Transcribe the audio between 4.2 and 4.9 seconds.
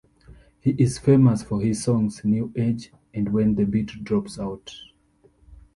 Out".